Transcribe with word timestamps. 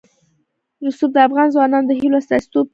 رسوب 0.85 1.11
د 1.13 1.17
افغان 1.27 1.47
ځوانانو 1.55 1.87
د 1.89 1.91
هیلو 1.99 2.17
استازیتوب 2.21 2.65
کوي. 2.67 2.69